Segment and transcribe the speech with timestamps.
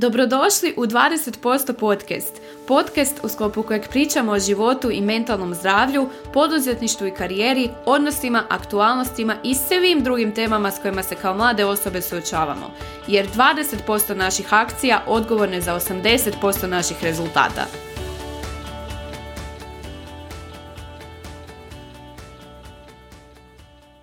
[0.00, 2.40] Dobrodošli u 20% podcast.
[2.68, 9.36] Podcast u sklopu kojeg pričamo o životu i mentalnom zdravlju, poduzetništvu i karijeri, odnosima, aktualnostima
[9.44, 12.70] i svim drugim temama s kojima se kao mlade osobe suočavamo.
[13.06, 17.89] Jer 20% naših akcija odgovorne za 80% naših rezultata.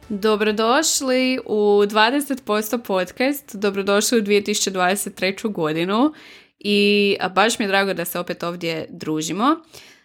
[0.10, 5.52] Dobrodošli u 20% podcast, dobrodošli u 2023.
[5.52, 6.14] godinu
[6.60, 9.56] i baš mi je drago da se opet ovdje družimo.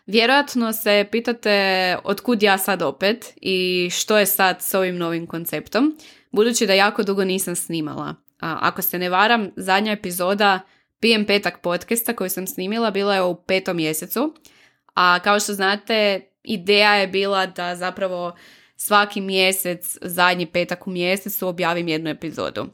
[0.07, 5.97] Vjerojatno se pitate otkud ja sad opet i što je sad s ovim novim konceptom,
[6.33, 8.15] budući da jako dugo nisam snimala.
[8.41, 10.61] A, ako se ne varam, zadnja epizoda
[11.01, 14.35] PM petak podcasta koju sam snimila bila je u petom mjesecu,
[14.95, 18.35] a kao što znate, ideja je bila da zapravo
[18.85, 22.67] svaki mjesec, zadnji petak u mjesecu objavim jednu epizodu.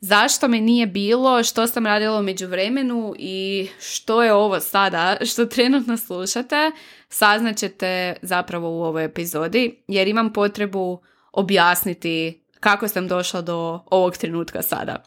[0.00, 5.46] Zašto me nije bilo, što sam radila u međuvremenu i što je ovo sada što
[5.46, 6.70] trenutno slušate,
[7.08, 14.62] saznaćete zapravo u ovoj epizodi jer imam potrebu objasniti kako sam došla do ovog trenutka
[14.62, 15.04] sada.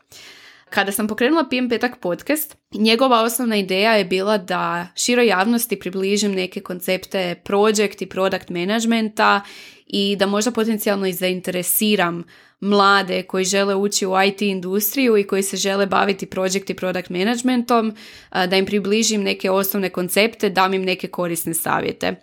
[0.69, 6.31] Kada sam pokrenula PM Petak podcast, njegova osnovna ideja je bila da široj javnosti približim
[6.31, 9.41] neke koncepte project i product managementa
[9.87, 12.23] i da možda potencijalno i zainteresiram
[12.59, 17.09] mlade koji žele ući u IT industriju i koji se žele baviti project i product
[17.09, 17.95] managementom,
[18.31, 22.15] da im približim neke osnovne koncepte, dam im neke korisne savjete.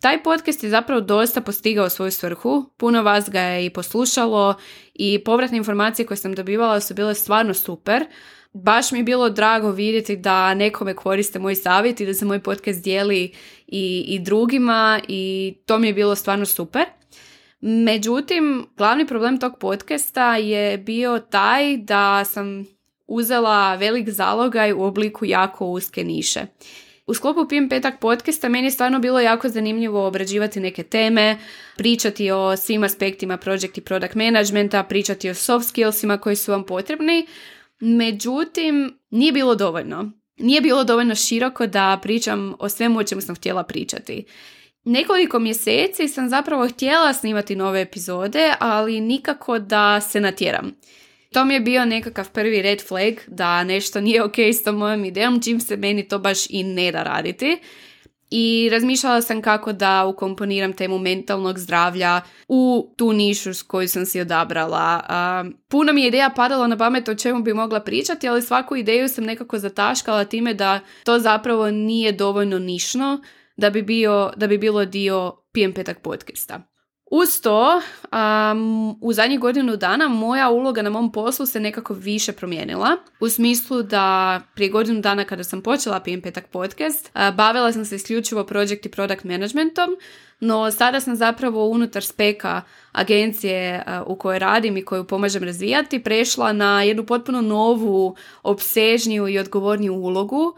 [0.00, 4.54] Taj podcast je zapravo dosta postigao svoju svrhu, puno vas ga je i poslušalo
[4.94, 8.04] i povratne informacije koje sam dobivala su bile stvarno super.
[8.52, 12.42] Baš mi je bilo drago vidjeti da nekome koriste moj savjet i da se moj
[12.42, 13.32] podcast dijeli
[13.66, 16.84] i, i drugima i to mi je bilo stvarno super.
[17.60, 22.66] Međutim, glavni problem tog podcasta je bio taj da sam
[23.06, 26.46] uzela velik zalogaj u obliku jako uske niše.
[27.10, 31.38] U sklopu PM Petak podcasta meni je stvarno bilo jako zanimljivo obrađivati neke teme,
[31.76, 36.64] pričati o svim aspektima project i product managementa, pričati o soft skillsima koji su vam
[36.64, 37.26] potrebni,
[37.80, 40.10] međutim nije bilo dovoljno.
[40.36, 44.24] Nije bilo dovoljno široko da pričam o svemu o čemu sam htjela pričati.
[44.84, 50.72] Nekoliko mjeseci sam zapravo htjela snimati nove epizode, ali nikako da se natjeram.
[51.32, 55.04] To mi je bio nekakav prvi red flag da nešto nije ok s tom mojom
[55.04, 57.58] idejom, čim se meni to baš i ne da raditi.
[58.30, 64.06] I razmišljala sam kako da ukomponiram temu mentalnog zdravlja u tu nišu s koju sam
[64.06, 65.02] si odabrala.
[65.68, 69.08] puno mi je ideja padala na pamet o čemu bi mogla pričati, ali svaku ideju
[69.08, 73.22] sam nekako zataškala time da to zapravo nije dovoljno nišno
[73.56, 76.70] da bi, bio, da bi bilo dio PM Petak podcasta.
[77.10, 77.82] Uz to,
[78.12, 82.96] um, u zadnjih godinu dana moja uloga na mom poslu se nekako više promijenila.
[83.20, 87.96] U smislu da prije godinu dana kada sam počela PM Petak podcast, bavila sam se
[87.96, 89.90] isključivo project i product managementom,
[90.40, 92.62] no sada sam zapravo unutar speka
[92.92, 99.38] agencije u kojoj radim i koju pomažem razvijati prešla na jednu potpuno novu, obsežniju i
[99.38, 100.54] odgovorniju ulogu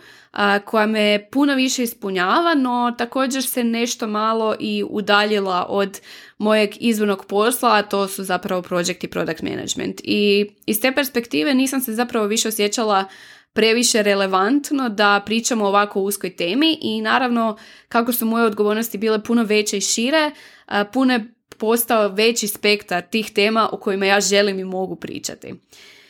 [0.64, 6.00] koja me puno više ispunjava, no također se nešto malo i udaljila od
[6.38, 10.00] mojeg izvornog posla, a to su zapravo project i product management.
[10.04, 13.04] I iz te perspektive nisam se zapravo više osjećala
[13.52, 17.56] previše relevantno da pričamo o ovako uskoj temi i naravno
[17.88, 20.30] kako su moje odgovornosti bile puno veće i šire,
[20.92, 25.54] puno je postao veći spektar tih tema o kojima ja želim i mogu pričati.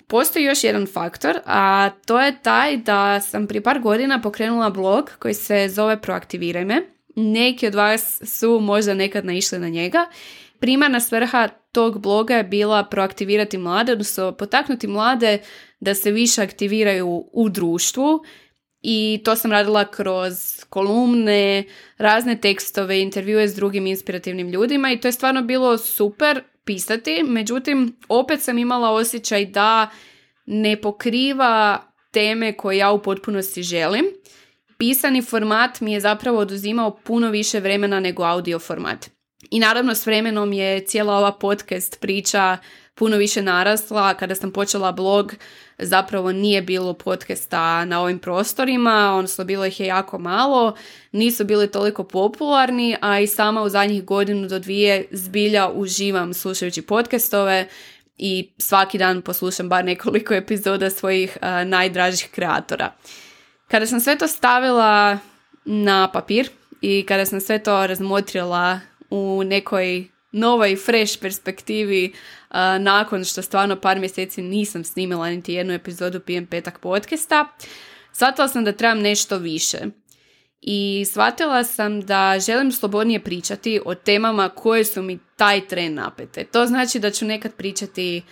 [0.06, 5.10] Postoji još jedan faktor, a to je taj da sam prije par godina pokrenula blog
[5.18, 6.82] koji se zove Proaktiviraj me.
[7.16, 10.06] Neki od vas su možda nekad naišli na njega.
[10.58, 15.38] Primarna svrha tog bloga je bila proaktivirati mlade, odnosno potaknuti mlade
[15.82, 18.24] da se više aktiviraju u društvu
[18.82, 21.64] i to sam radila kroz kolumne,
[21.98, 27.96] razne tekstove, intervjue s drugim inspirativnim ljudima i to je stvarno bilo super pisati, međutim
[28.08, 29.90] opet sam imala osjećaj da
[30.46, 34.04] ne pokriva teme koje ja u potpunosti želim.
[34.78, 39.10] Pisani format mi je zapravo oduzimao puno više vremena nego audio format.
[39.50, 42.58] I naravno s vremenom je cijela ova podcast priča
[42.94, 44.14] puno više narasla.
[44.14, 45.34] Kada sam počela blog
[45.78, 50.76] zapravo nije bilo podcasta na ovim prostorima, odnosno bilo ih je jako malo,
[51.12, 56.82] nisu bili toliko popularni, a i sama u zadnjih godinu do dvije zbilja uživam slušajući
[56.82, 57.68] podcastove
[58.18, 62.92] i svaki dan poslušam bar nekoliko epizoda svojih najdražih kreatora.
[63.68, 65.18] Kada sam sve to stavila
[65.64, 66.50] na papir
[66.80, 68.80] i kada sam sve to razmotrila
[69.10, 72.12] u nekoj novoj fresh perspektivi
[72.80, 77.48] nakon što stvarno par mjeseci nisam snimila niti jednu epizodu PM Petak podcasta.
[78.12, 79.78] Shvatila sam da trebam nešto više.
[80.60, 86.44] I shvatila sam da želim slobodnije pričati o temama koje su mi taj tren napete.
[86.44, 88.22] To znači da ću nekad pričati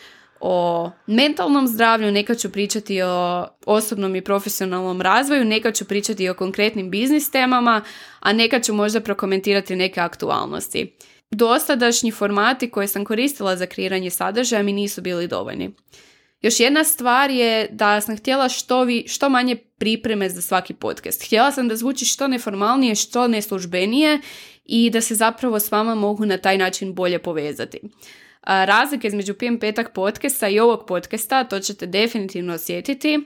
[0.40, 6.34] o mentalnom zdravlju, nekad ću pričati o osobnom i profesionalnom razvoju, nekad ću pričati o
[6.34, 7.82] konkretnim biznis temama,
[8.20, 10.92] a nekad ću možda prokomentirati neke aktualnosti.
[11.30, 15.70] Dosadašnji formati koje sam koristila za kreiranje sadržaja mi nisu bili dovoljni.
[16.42, 21.26] Još jedna stvar je da sam htjela što, vi, što manje pripreme za svaki podcast.
[21.26, 24.20] Htjela sam da zvuči što neformalnije, što neslužbenije
[24.64, 27.80] i da se zapravo s vama mogu na taj način bolje povezati.
[28.42, 33.18] Razlike između PM Petak podcasta i ovog podcasta, to ćete definitivno osjetiti,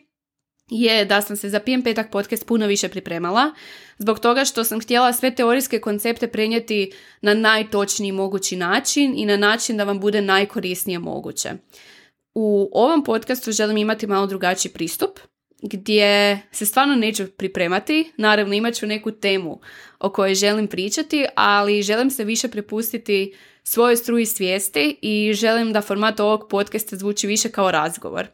[0.71, 3.53] je da sam se za PM Petak podcast puno više pripremala,
[3.99, 9.37] zbog toga što sam htjela sve teorijske koncepte prenijeti na najtočniji mogući način i na
[9.37, 11.51] način da vam bude najkorisnije moguće.
[12.35, 15.19] U ovom podcastu želim imati malo drugačiji pristup,
[15.63, 18.13] gdje se stvarno neću pripremati.
[18.17, 19.61] Naravno imat ću neku temu
[19.99, 25.81] o kojoj želim pričati, ali želim se više prepustiti svojoj struji svijesti i želim da
[25.81, 28.27] format ovog podcasta zvuči više kao razgovor.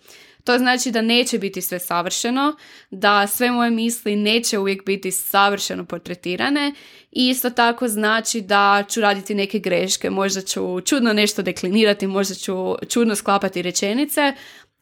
[0.44, 2.56] To znači da neće biti sve savršeno,
[2.90, 6.74] da sve moje misli neće uvijek biti savršeno portretirane
[7.12, 12.34] i isto tako znači da ću raditi neke greške, možda ću čudno nešto deklinirati, možda
[12.34, 14.32] ću čudno sklapati rečenice,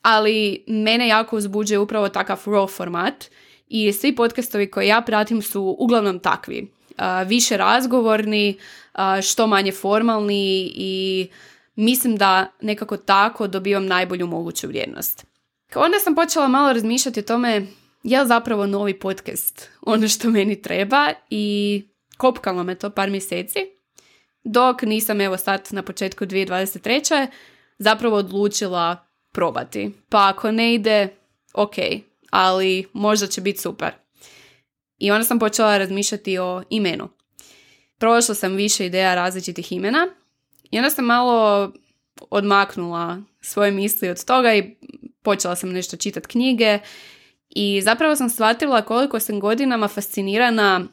[0.02, 3.24] ali mene jako uzbuđuje upravo takav raw format
[3.68, 6.72] i svi podcastovi koje ja pratim su uglavnom takvi.
[7.26, 8.58] više razgovorni,
[9.22, 11.28] što manje formalni i
[11.76, 15.27] mislim da nekako tako dobivam najbolju moguću vrijednost.
[15.74, 17.66] Onda sam počela malo razmišljati o tome
[18.04, 21.82] li zapravo novi podcast ono što meni treba i
[22.16, 23.58] kopkalo me to par mjeseci,
[24.44, 27.26] dok nisam evo sad na početku 2023.
[27.78, 29.90] zapravo odlučila probati.
[30.08, 31.08] Pa ako ne ide,
[31.54, 31.74] ok,
[32.30, 33.92] ali možda će biti super.
[34.98, 37.08] I onda sam počela razmišljati o imenu.
[37.98, 40.08] Prošla sam više ideja različitih imena
[40.70, 41.72] i onda sam malo
[42.30, 44.76] odmaknula svoje misli od toga i
[45.28, 46.78] počela sam nešto čitati knjige
[47.50, 50.86] i zapravo sam shvatila koliko sam godinama fascinirana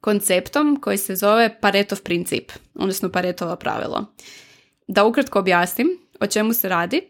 [0.00, 4.14] konceptom koji se zove Paretov princip, odnosno Paretovo pravilo.
[4.88, 5.88] Da ukratko objasnim
[6.20, 7.02] o čemu se radi.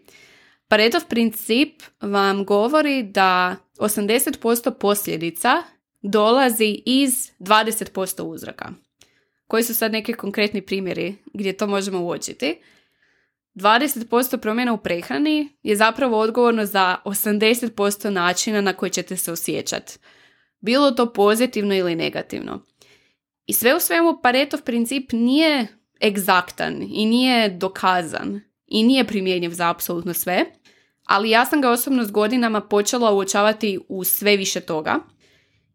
[0.69, 5.63] Paretov princip vam govori da 80% posljedica
[6.03, 8.69] dolazi iz 20% uzroka.
[9.47, 12.61] Koji su sad neki konkretni primjeri gdje to možemo uočiti?
[13.59, 19.99] 20% promjena u prehrani je zapravo odgovorno za 80% načina na koji ćete se osjećati.
[20.61, 22.65] Bilo to pozitivno ili negativno.
[23.47, 25.67] I sve u svemu Paretov princip nije
[26.03, 30.45] egzaktan i nije dokazan i nije primjenjiv za apsolutno sve,
[31.05, 35.01] ali ja sam ga osobno s godinama počela uočavati u sve više toga.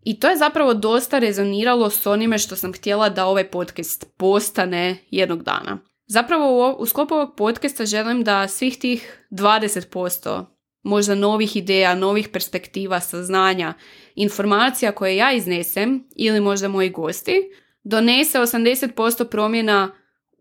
[0.04, 4.98] I to je zapravo dosta rezoniralo s onime što sam htjela da ovaj podcast postane
[5.12, 5.93] jednog dana.
[6.13, 10.45] Zapravo u, u sklopu ovog podcasta želim da svih tih 20%
[10.83, 13.74] možda novih ideja, novih perspektiva, saznanja,
[14.15, 17.51] informacija koje ja iznesem ili možda moji gosti,
[17.83, 19.92] donese 80% promjena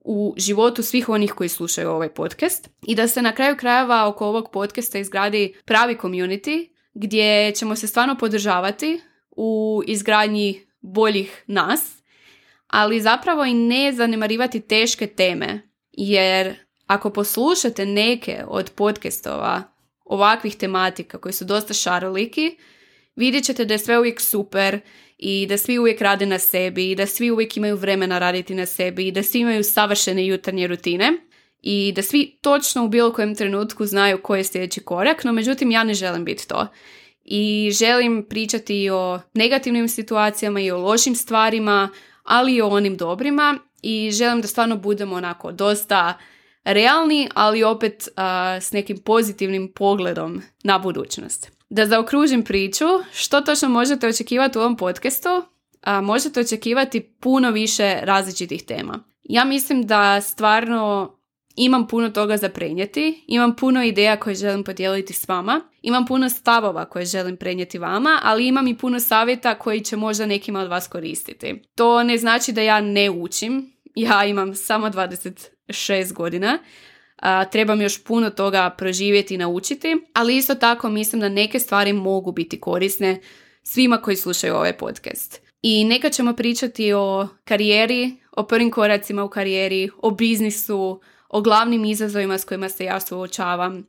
[0.01, 4.27] u životu svih onih koji slušaju ovaj podcast i da se na kraju krajeva oko
[4.27, 12.02] ovog podcasta izgradi pravi community gdje ćemo se stvarno podržavati u izgradnji boljih nas
[12.73, 15.61] ali zapravo i ne zanemarivati teške teme,
[15.93, 16.55] jer
[16.87, 19.63] ako poslušate neke od podcastova
[20.05, 22.57] ovakvih tematika koji su dosta šaroliki,
[23.17, 24.81] vidjet ćete da je sve uvijek super
[25.19, 28.67] i da svi uvijek rade na sebi i da svi uvijek imaju vremena raditi na
[28.67, 31.13] sebi i da svi imaju savršene jutarnje rutine
[31.63, 35.71] i da svi točno u bilo kojem trenutku znaju koji je sljedeći korak, no međutim
[35.71, 36.67] ja ne želim biti to.
[37.25, 41.89] I želim pričati o negativnim situacijama i o lošim stvarima,
[42.23, 46.19] ali i o onim dobrima i želim da stvarno budemo onako dosta
[46.65, 48.09] realni, ali opet
[48.61, 51.51] s nekim pozitivnim pogledom na budućnost.
[51.71, 55.29] Da zaokružim priču, što točno možete očekivati u ovom podcastu?
[55.83, 58.99] A, možete očekivati puno više različitih tema.
[59.23, 61.13] Ja mislim da stvarno
[61.57, 66.29] imam puno toga za prenijeti, imam puno ideja koje želim podijeliti s vama, imam puno
[66.29, 70.69] stavova koje želim prenijeti vama, ali imam i puno savjeta koji će možda nekima od
[70.69, 71.63] vas koristiti.
[71.75, 76.59] To ne znači da ja ne učim, ja imam samo 26 godina,
[77.17, 81.93] a, trebam još puno toga proživjeti i naučiti, ali isto tako mislim da neke stvari
[81.93, 83.21] mogu biti korisne
[83.63, 85.43] svima koji slušaju ovaj podcast.
[85.63, 91.01] I neka ćemo pričati o karijeri, o prvim koracima u karijeri, o biznisu,
[91.33, 93.87] o glavnim izazovima s kojima se ja suočavam,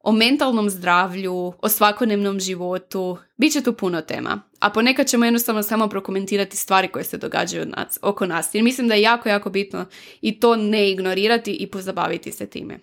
[0.00, 3.18] o mentalnom zdravlju, o svakodnevnom životu.
[3.36, 4.40] Biće tu puno tema.
[4.60, 8.54] A ponekad ćemo jednostavno samo prokomentirati stvari koje se događaju nas, oko nas.
[8.54, 9.86] Jer mislim da je jako, jako bitno
[10.20, 12.78] i to ne ignorirati i pozabaviti se time.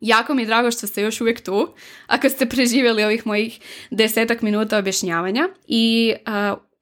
[0.00, 1.68] Jako mi je drago što ste još uvijek tu,
[2.06, 5.48] ako ste preživjeli ovih mojih desetak minuta objašnjavanja.
[5.66, 6.14] I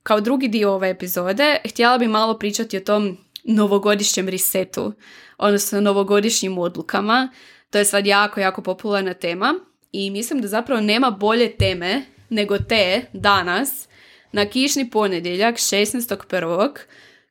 [0.02, 4.92] kao drugi dio ove epizode, htjela bi malo pričati o tom novogodišnjem risetu,
[5.38, 7.28] odnosno novogodišnjim odlukama.
[7.70, 9.54] To je sad jako, jako popularna tema
[9.92, 13.88] i mislim da zapravo nema bolje teme nego te danas
[14.32, 16.70] na kišni ponedjeljak 16.1.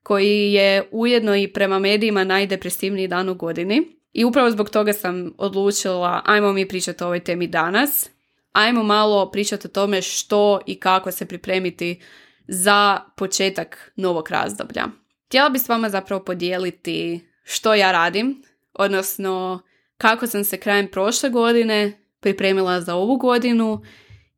[0.04, 3.96] koji je ujedno i prema medijima najdepresivniji dan u godini.
[4.14, 8.10] I upravo zbog toga sam odlučila, ajmo mi pričati o ovoj temi danas.
[8.52, 12.02] Ajmo malo pričati o tome što i kako se pripremiti
[12.48, 14.88] za početak novog razdoblja.
[15.26, 19.62] Htjela bi s vama zapravo podijeliti što ja radim, odnosno
[19.98, 23.82] kako sam se krajem prošle godine pripremila za ovu godinu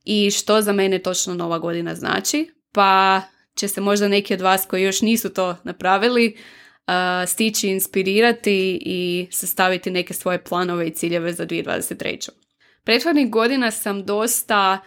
[0.04, 2.52] i što za mene točno nova godina znači.
[2.72, 3.22] Pa
[3.56, 6.38] će se možda neki od vas koji još nisu to napravili
[7.28, 12.30] stići inspirirati i sastaviti neke svoje planove i ciljeve za 2023.
[12.84, 14.80] Prethodnih godina sam dosta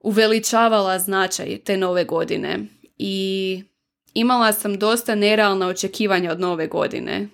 [0.00, 2.58] uveličavala značaj te nove godine
[2.98, 3.64] i
[4.14, 7.28] imala sam dosta nerealna očekivanja od nove godine.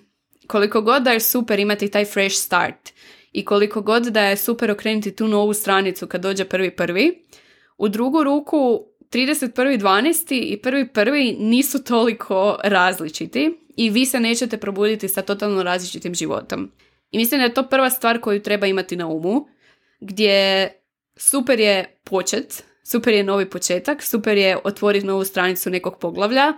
[0.47, 2.93] Koliko god da je super imati taj fresh start
[3.31, 7.23] i koliko god da je super okrenuti tu novu stranicu kad dođe prvi prvi,
[7.77, 10.33] u drugu ruku 31.12.
[10.33, 11.35] i 1.1.
[11.39, 16.71] nisu toliko različiti i vi se nećete probuditi sa totalno različitim životom.
[17.11, 19.47] I mislim da je to prva stvar koju treba imati na umu,
[19.99, 20.69] gdje
[21.15, 26.53] super je počet, super je novi početak, super je otvoriti novu stranicu nekog poglavlja,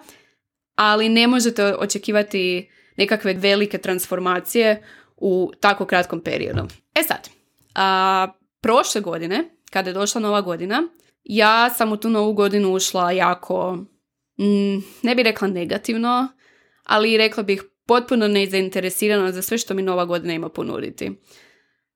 [0.76, 4.84] ali ne možete očekivati nekakve velike transformacije
[5.18, 6.62] u tako kratkom periodu.
[6.96, 7.30] E sad,
[7.76, 8.28] a,
[8.62, 10.84] prošle godine, kada je došla nova godina,
[11.24, 13.78] ja sam u tu novu godinu ušla jako,
[14.40, 16.28] mm, ne bih rekla negativno,
[16.84, 21.12] ali rekla bih potpuno nezainteresirano za sve što mi nova godina ima ponuditi.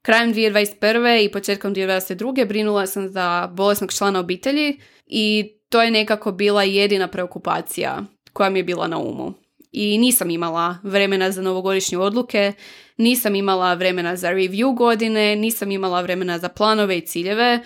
[0.05, 1.25] Krajem 2021.
[1.25, 2.48] i početkom 2022.
[2.48, 8.60] brinula sam za bolesnog člana obitelji i to je nekako bila jedina preokupacija koja mi
[8.60, 9.33] je bila na umu.
[9.72, 12.53] I nisam imala vremena za novogodišnje odluke,
[12.98, 17.60] nisam imala vremena za review godine, nisam imala vremena za planove i ciljeve.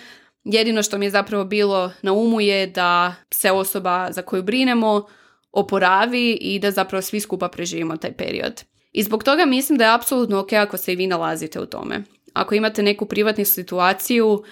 [0.44, 5.06] Jedino što mi je zapravo bilo na umu je da se osoba za koju brinemo
[5.52, 8.62] oporavi i da zapravo svi skupa preživimo taj period.
[8.92, 12.17] I zbog toga mislim da je apsolutno ok ako se i vi nalazite u tome.
[12.32, 14.44] Ako imate neku privatnu situaciju,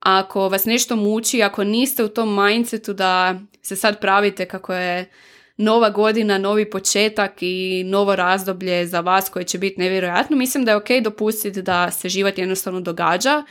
[0.00, 5.10] ako vas nešto muči, ako niste u tom mindsetu da se sad pravite kako je
[5.56, 10.70] nova godina, novi početak i novo razdoblje za vas koje će biti nevjerojatno, mislim da
[10.70, 13.44] je ok dopustiti da se život jednostavno događa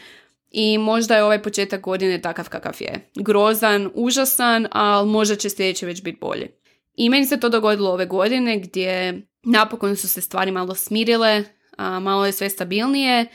[0.52, 3.10] i možda je ovaj početak godine takav kakav je.
[3.16, 6.48] Grozan, užasan, ali možda će sljedeće već biti bolje.
[6.96, 11.44] I meni se to dogodilo ove godine gdje napokon su se stvari malo smirile,
[11.78, 13.26] a malo je sve stabilnije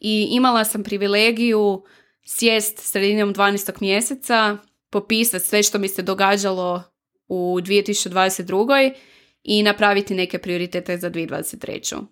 [0.00, 1.82] i imala sam privilegiju
[2.24, 3.72] sjest sredinom 12.
[3.80, 4.58] mjeseca,
[4.90, 6.82] popisati sve što mi se događalo
[7.28, 8.92] u 2022.
[9.42, 12.04] i napraviti neke prioritete za 2023.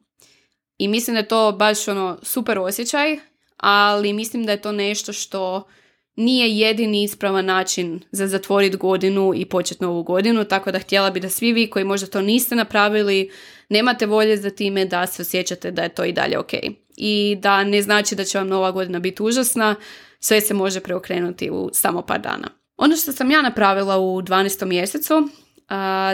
[0.78, 3.18] I mislim da je to baš ono super osjećaj,
[3.56, 5.68] ali mislim da je to nešto što
[6.16, 11.20] nije jedini ispravan način za zatvoriti godinu i početi novu godinu, tako da htjela bi
[11.20, 13.30] da svi vi koji možda to niste napravili,
[13.68, 16.50] nemate volje za time da se osjećate da je to i dalje ok.
[17.00, 19.74] I da ne znači da će vam nova godina biti užasna,
[20.20, 22.48] sve se može preokrenuti u samo par dana.
[22.76, 24.64] Ono što sam ja napravila u 12.
[24.64, 25.28] mjesecu,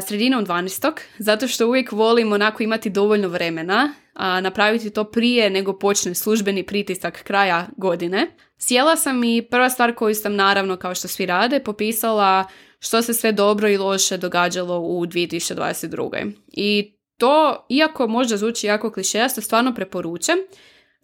[0.07, 0.93] sredinom 12.
[1.19, 6.63] zato što uvijek volim onako imati dovoljno vremena a, napraviti to prije nego počne službeni
[6.63, 8.31] pritisak kraja godine.
[8.59, 12.45] Sjela sam i prva stvar koju sam naravno kao što svi rade popisala
[12.79, 16.33] što se sve dobro i loše događalo u 2022.
[16.49, 20.37] I to, iako možda zvuči jako klišejasto, stvarno preporučam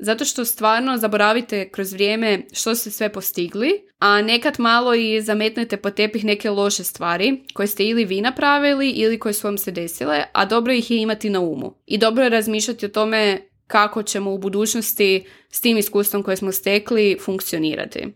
[0.01, 5.77] zato što stvarno zaboravite kroz vrijeme što ste sve postigli, a nekad malo i zametnete
[5.77, 9.71] po tepih neke loše stvari koje ste ili vi napravili ili koje su vam se
[9.71, 11.75] desile, a dobro ih je imati na umu.
[11.87, 16.53] I dobro je razmišljati o tome kako ćemo u budućnosti s tim iskustvom koje smo
[16.53, 18.07] stekli funkcionirati.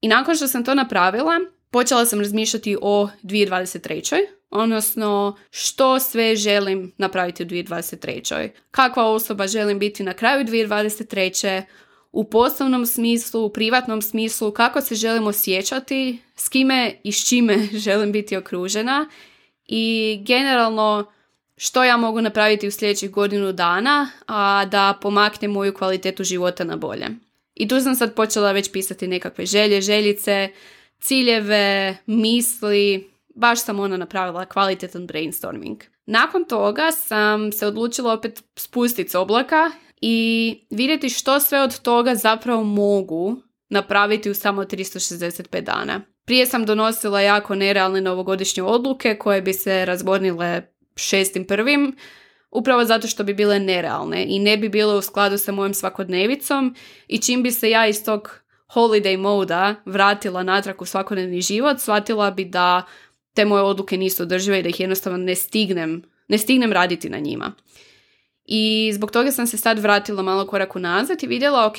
[0.00, 1.32] I nakon što sam to napravila,
[1.70, 8.48] počela sam razmišljati o 2023 odnosno što sve želim napraviti u 2023.
[8.70, 11.62] Kakva osoba želim biti na kraju 2023.
[12.12, 17.68] u poslovnom smislu, u privatnom smislu, kako se želim osjećati, s kime i s čime
[17.86, 19.08] želim biti okružena
[19.66, 21.12] i generalno
[21.56, 26.76] što ja mogu napraviti u sljedećih godinu dana, a da pomakne moju kvalitetu života na
[26.76, 27.06] bolje.
[27.54, 30.48] I tu sam sad počela već pisati nekakve želje, željice,
[31.00, 35.78] ciljeve, misli, baš sam ona napravila kvalitetan brainstorming.
[36.06, 42.14] Nakon toga sam se odlučila opet spustiti s oblaka i vidjeti što sve od toga
[42.14, 43.36] zapravo mogu
[43.68, 46.00] napraviti u samo 365 dana.
[46.24, 50.62] Prije sam donosila jako nerealne novogodišnje odluke koje bi se razbornile
[50.96, 51.96] šestim prvim,
[52.50, 56.74] upravo zato što bi bile nerealne i ne bi bile u skladu sa mojom svakodnevicom
[57.08, 58.40] i čim bi se ja iz tog
[58.74, 62.82] holiday moda vratila natrag u svakodnevni život, shvatila bi da
[63.34, 67.18] te moje odluke nisu održive i da ih jednostavno ne stignem, ne stignem raditi na
[67.18, 67.52] njima.
[68.44, 71.76] I zbog toga sam se sad vratila malo korak unazad i vidjela, ok,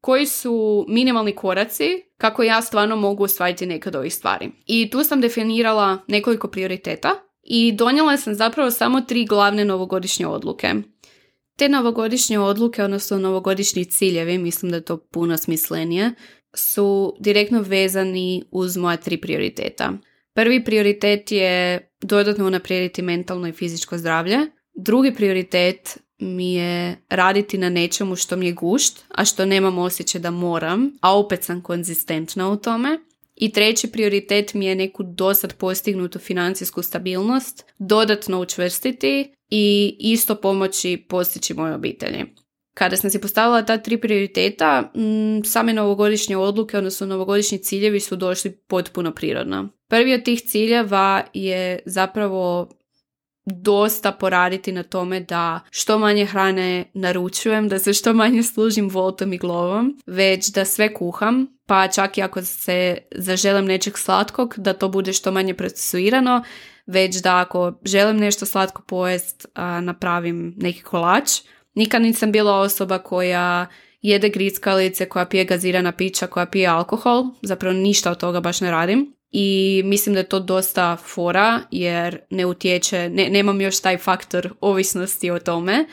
[0.00, 4.50] koji su minimalni koraci kako ja stvarno mogu ostvariti neke od ovih stvari.
[4.66, 7.10] I tu sam definirala nekoliko prioriteta
[7.42, 10.74] i donijela sam zapravo samo tri glavne novogodišnje odluke.
[11.62, 16.10] Te novogodišnje odluke, odnosno novogodišnji ciljevi, mislim da je to puno smislenije,
[16.54, 19.92] su direktno vezani uz moja tri prioriteta.
[20.34, 24.38] Prvi prioritet je dodatno unaprijediti mentalno i fizičko zdravlje.
[24.74, 30.20] Drugi prioritet mi je raditi na nečemu što mi je gušt, a što nemam osjećaj
[30.20, 32.98] da moram, a opet sam konzistentna u tome.
[33.36, 41.04] I treći prioritet mi je neku dosad postignutu financijsku stabilnost, dodatno učvrstiti i isto pomoći
[41.08, 42.24] postići moje obitelji.
[42.74, 44.92] Kada sam si postavila ta tri prioriteta,
[45.44, 49.68] same novogodišnje odluke, odnosno novogodišnji ciljevi su došli potpuno prirodno.
[49.88, 52.68] Prvi od tih ciljeva je zapravo
[53.44, 59.32] dosta poraditi na tome da što manje hrane naručujem, da se što manje služim voltom
[59.32, 64.72] i glovom, već da sve kuham, pa čak i ako se zaželim nečeg slatkog, da
[64.72, 66.42] to bude što manje procesuirano,
[66.86, 69.46] već da ako želim nešto slatko pojest,
[69.82, 71.30] napravim neki kolač.
[71.74, 73.66] Nikad nisam bila osoba koja
[74.02, 78.70] jede grickalice, koja pije gazirana pića, koja pije alkohol, zapravo ništa od toga baš ne
[78.70, 83.98] radim i mislim da je to dosta fora jer ne utječe, ne, nemam još taj
[83.98, 85.86] faktor ovisnosti o tome,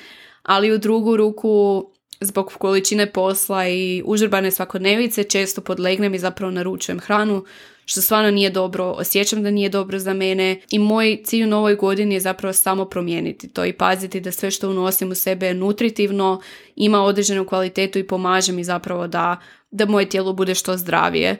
[0.43, 1.85] ali u drugu ruku
[2.21, 7.45] zbog količine posla i užurbane svakodnevice često podlegnem i zapravo naručujem hranu
[7.89, 11.75] što stvarno nije dobro, osjećam da nije dobro za mene i moj cilj u novoj
[11.75, 15.53] godini je zapravo samo promijeniti to i paziti da sve što unosim u sebe je
[15.53, 16.41] nutritivno,
[16.75, 19.37] ima određenu kvalitetu i pomaže mi zapravo da,
[19.71, 21.37] da moje tijelo bude što zdravije.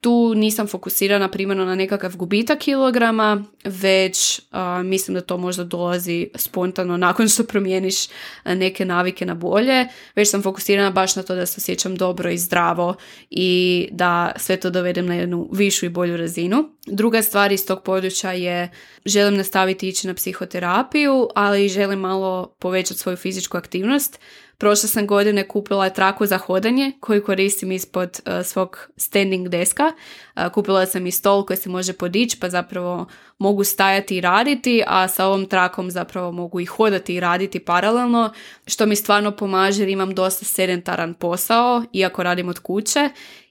[0.00, 4.40] Tu nisam fokusirana primarno na nekakav gubitak kilograma, već
[4.84, 7.96] mislim da to možda dolazi spontano nakon što promijeniš
[8.44, 12.38] neke navike na bolje, već sam fokusirana baš na to da se osjećam dobro i
[12.38, 12.94] zdravo
[13.30, 16.68] i da sve to dovedem na jednu višu i bolju razinu.
[16.86, 18.70] Druga stvar iz tog područja je
[19.04, 24.20] želim nastaviti ići na psihoterapiju, ali želim malo povećati svoju fizičku aktivnost
[24.60, 29.92] Prošle sam godine kupila traku za hodanje koju koristim ispod uh, svog standing deska.
[30.36, 33.06] Uh, kupila sam i stol koji se može podići pa zapravo
[33.38, 38.32] mogu stajati i raditi, a sa ovom trakom zapravo mogu i hodati i raditi paralelno,
[38.66, 43.08] što mi stvarno pomaže jer imam dosta sedentaran posao, iako radim od kuće.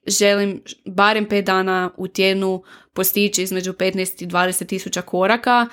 [0.07, 5.67] Želim barem 5 dana u tjednu postići između 15 i 20 tisuća koraka,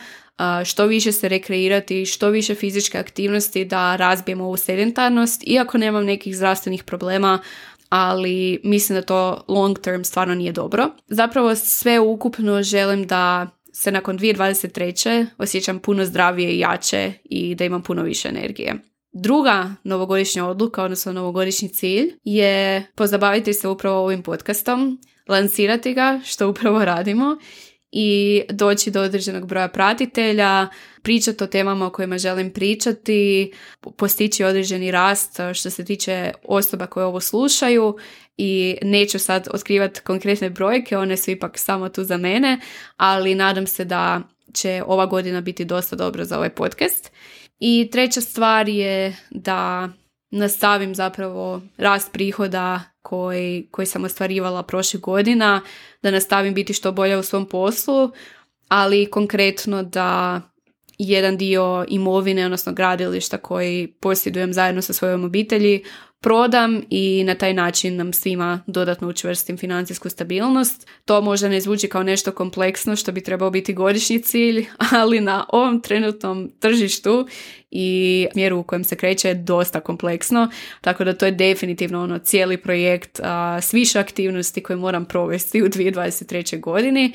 [0.64, 6.37] što više se rekreirati, što više fizičke aktivnosti da razbijemo ovu sedentarnost, iako nemam nekih
[6.37, 7.38] zdravstvenih problema,
[7.88, 10.90] ali mislim da to long term stvarno nije dobro.
[11.09, 15.27] Zapravo sve ukupno želim da se nakon 2023.
[15.38, 18.75] osjećam puno zdravije i jače i da imam puno više energije.
[19.16, 24.98] Druga novogodišnja odluka, odnosno novogodišnji cilj je pozabaviti se upravo ovim podcastom,
[25.29, 27.37] lansirati ga, što upravo radimo
[27.92, 30.68] i doći do određenog broja pratitelja,
[31.03, 33.53] pričati o temama o kojima želim pričati,
[33.96, 37.96] postići određeni rast što se tiče osoba koje ovo slušaju
[38.37, 42.61] i neću sad otkrivati konkretne brojke, one su ipak samo tu za mene,
[42.96, 44.22] ali nadam se da
[44.53, 47.11] će ova godina biti dosta dobro za ovaj podcast.
[47.59, 49.88] I treća stvar je da
[50.31, 55.61] nastavim zapravo rast prihoda koji, koji sam ostvarivala prošlih godina,
[56.03, 58.11] da nastavim biti što bolja u svom poslu,
[58.69, 60.40] ali konkretno da
[60.99, 65.85] jedan dio imovine, odnosno gradilišta koji posjedujem zajedno sa svojom obitelji,
[66.24, 70.87] prodam i na taj način nam svima dodatno učvrstim financijsku stabilnost.
[71.04, 74.66] To možda ne zvuči kao nešto kompleksno što bi trebao biti godišnji cilj,
[75.00, 77.26] ali na ovom trenutnom tržištu
[77.70, 80.48] i smjeru u kojem se kreće je dosta kompleksno,
[80.80, 85.62] tako da to je definitivno ono cijeli projekt a, s više aktivnosti koje moram provesti
[85.62, 86.60] u 2023.
[86.60, 87.12] godini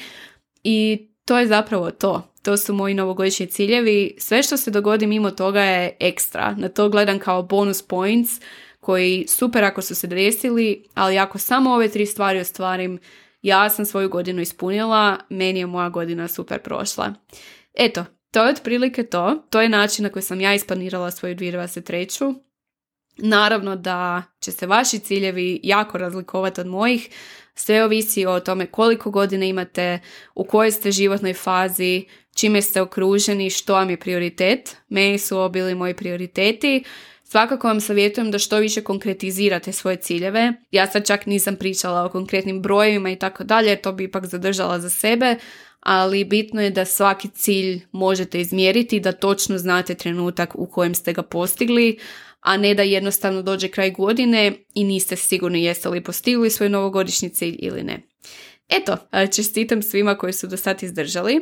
[0.63, 2.33] i to je zapravo to.
[2.41, 4.15] To su moji novogodišnji ciljevi.
[4.17, 6.55] Sve što se dogodi mimo toga je ekstra.
[6.57, 8.41] Na to gledam kao bonus points
[8.79, 12.99] koji super ako su se desili, ali ako samo ove tri stvari ostvarim,
[13.41, 17.13] ja sam svoju godinu ispunila, meni je moja godina super prošla.
[17.73, 19.43] Eto, to je otprilike to.
[19.49, 22.35] To je način na koji sam ja isplanirala svoju 2023.
[23.17, 27.09] Naravno da će se vaši ciljevi jako razlikovati od mojih.
[27.55, 29.99] Sve ovisi o tome koliko godine imate,
[30.35, 34.77] u kojoj ste životnoj fazi, čime ste okruženi, što vam je prioritet.
[34.89, 36.83] Meni su ovo bili moji prioriteti.
[37.31, 40.53] Svakako vam savjetujem da što više konkretizirate svoje ciljeve.
[40.71, 44.79] Ja sad čak nisam pričala o konkretnim brojevima i tako dalje, to bi ipak zadržala
[44.79, 45.35] za sebe,
[45.79, 51.13] ali bitno je da svaki cilj možete izmjeriti, da točno znate trenutak u kojem ste
[51.13, 51.99] ga postigli,
[52.41, 57.29] a ne da jednostavno dođe kraj godine i niste sigurni jeste li postigli svoj novogodišnji
[57.29, 58.01] cilj ili ne.
[58.69, 58.97] Eto,
[59.35, 61.39] čestitam svima koji su do sad izdržali.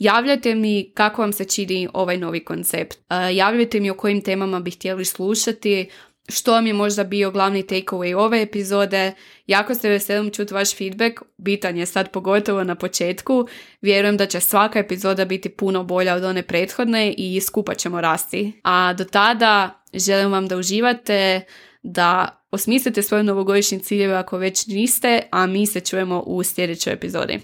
[0.00, 2.98] Javljajte mi kako vam se čini ovaj novi koncept.
[3.32, 5.88] Javljajte mi o kojim temama bi htjeli slušati,
[6.28, 9.12] što vam je možda bio glavni takeaway ove epizode.
[9.46, 13.46] Jako se veselim čuti vaš feedback, bitan je sad pogotovo na početku.
[13.80, 18.52] Vjerujem da će svaka epizoda biti puno bolja od one prethodne i skupa ćemo rasti.
[18.64, 21.40] A do tada želim vam da uživate,
[21.82, 27.40] da osmislite svoje novogodišnje ciljeve ako već niste, a mi se čujemo u sljedećoj epizodi.